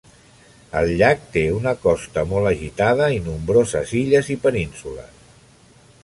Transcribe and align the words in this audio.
El 0.79 0.87
llac 1.01 1.27
té 1.35 1.41
una 1.57 1.73
costa 1.83 2.23
molt 2.31 2.49
agitada 2.53 3.09
i 3.17 3.19
nombroses 3.27 3.93
illes 4.01 4.31
i 4.37 4.39
penínsules. 4.47 5.21